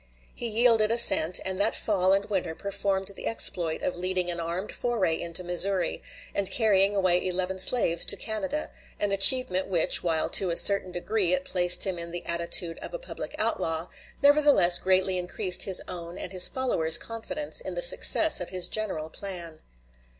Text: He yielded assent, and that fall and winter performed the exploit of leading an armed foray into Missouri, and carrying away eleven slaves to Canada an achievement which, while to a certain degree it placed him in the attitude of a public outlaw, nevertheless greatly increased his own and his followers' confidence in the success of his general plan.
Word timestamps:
He 0.33 0.47
yielded 0.47 0.89
assent, 0.89 1.39
and 1.45 1.59
that 1.59 1.75
fall 1.75 2.11
and 2.11 2.25
winter 2.25 2.55
performed 2.55 3.09
the 3.09 3.27
exploit 3.27 3.83
of 3.83 3.95
leading 3.95 4.31
an 4.31 4.39
armed 4.39 4.71
foray 4.71 5.21
into 5.21 5.43
Missouri, 5.43 6.01
and 6.33 6.49
carrying 6.49 6.95
away 6.95 7.23
eleven 7.27 7.59
slaves 7.59 8.03
to 8.05 8.15
Canada 8.17 8.71
an 8.99 9.11
achievement 9.11 9.67
which, 9.67 10.01
while 10.01 10.27
to 10.31 10.49
a 10.49 10.55
certain 10.55 10.91
degree 10.91 11.33
it 11.35 11.45
placed 11.45 11.85
him 11.85 11.99
in 11.99 12.09
the 12.09 12.25
attitude 12.25 12.79
of 12.79 12.95
a 12.95 12.97
public 12.97 13.35
outlaw, 13.37 13.89
nevertheless 14.23 14.79
greatly 14.79 15.19
increased 15.19 15.65
his 15.65 15.83
own 15.87 16.17
and 16.17 16.31
his 16.31 16.47
followers' 16.49 16.97
confidence 16.97 17.61
in 17.61 17.75
the 17.75 17.83
success 17.83 18.41
of 18.41 18.49
his 18.49 18.67
general 18.67 19.07
plan. 19.07 19.59